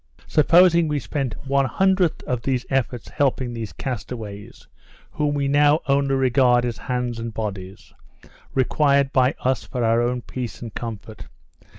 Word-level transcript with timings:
"Supposing 0.25 0.87
we 0.87 0.97
spent 0.97 1.35
one 1.45 1.67
hundredth 1.67 2.23
of 2.23 2.41
these 2.41 2.65
efforts 2.71 3.07
helping 3.09 3.53
these 3.53 3.71
castaways, 3.71 4.67
whom 5.11 5.35
we 5.35 5.47
now 5.47 5.81
only 5.85 6.15
regard 6.15 6.65
as 6.65 6.79
hands 6.79 7.19
and 7.19 7.31
bodies, 7.31 7.93
required 8.55 9.13
by 9.13 9.35
us 9.41 9.63
for 9.63 9.83
our 9.83 10.01
own 10.01 10.23
peace 10.23 10.59
and 10.59 10.73
comfort. 10.73 11.27